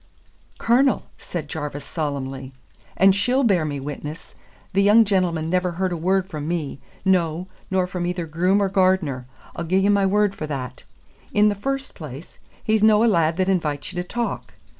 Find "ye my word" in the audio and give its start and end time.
9.77-10.33